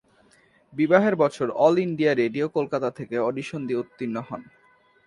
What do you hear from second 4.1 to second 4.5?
হন।